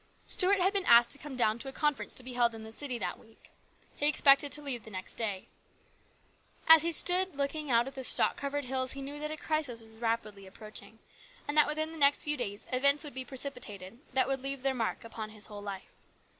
[0.25, 2.71] Stuart had been asked to come down to a conference to be held in the
[2.71, 3.51] city that week.
[3.95, 5.47] He expected to leave the next day.
[6.67, 9.83] As he stood looking out at the stock covered hills he knew that a crisis
[9.83, 10.97] was rapidly approaching,
[11.47, 14.73] and that within the next few days events would be precipitated that would leave their
[14.73, 16.01] mark upon his whole life.